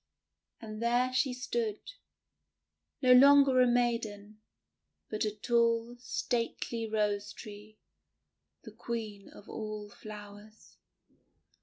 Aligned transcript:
And 0.59 0.81
there 0.81 1.13
she 1.13 1.31
stood, 1.31 1.79
no 3.03 3.11
longer 3.13 3.61
a 3.61 3.67
maiden, 3.67 4.41
but 5.11 5.25
a 5.25 5.31
tall, 5.31 5.95
stately 5.99 6.87
Rose 6.87 7.31
Tree, 7.31 7.77
the 8.63 8.71
Queen 8.71 9.29
of 9.29 9.47
all 9.47 9.91
flowers. 9.91 10.77